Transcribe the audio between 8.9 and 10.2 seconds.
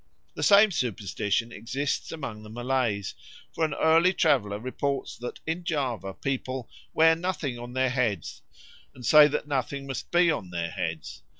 and say that nothing must